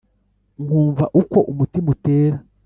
[0.63, 2.37] nkumva uko umutima utera,